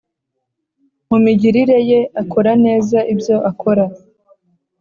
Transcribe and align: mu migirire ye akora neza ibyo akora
mu 1.09 1.17
migirire 1.25 1.77
ye 1.89 1.99
akora 2.21 2.51
neza 2.65 2.97
ibyo 3.13 3.35
akora 3.49 3.85